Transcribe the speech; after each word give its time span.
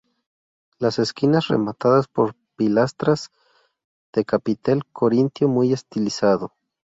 Las 0.79 0.97
esquinas 0.97 1.47
rematadas 1.49 2.07
por 2.07 2.33
pilastras 2.55 3.29
de 4.11 4.25
capitel 4.25 4.83
corintio 4.91 5.47
muy 5.47 5.73
estilizado. 5.73 6.55